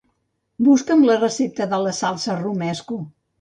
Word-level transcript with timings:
Busca'm 0.67 1.03
la 1.09 1.17
recepta 1.23 1.67
de 1.75 1.81
la 1.83 1.93
salsa 1.99 2.39
romesco. 2.41 2.99